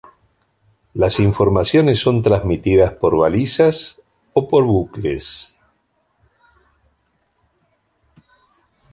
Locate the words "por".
2.93-3.15, 4.47-4.63